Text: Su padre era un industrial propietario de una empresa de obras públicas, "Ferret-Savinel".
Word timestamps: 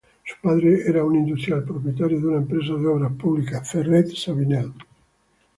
Su 0.25 0.33
padre 0.41 0.81
era 0.87 1.03
un 1.03 1.15
industrial 1.15 1.63
propietario 1.63 2.19
de 2.19 2.25
una 2.25 2.37
empresa 2.37 2.73
de 2.73 2.87
obras 2.87 3.11
públicas, 3.13 3.71
"Ferret-Savinel". 3.71 4.73